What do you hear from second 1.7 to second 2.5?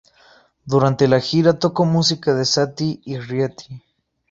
música de